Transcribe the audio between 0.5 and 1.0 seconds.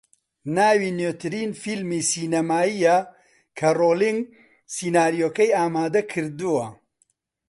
ناوی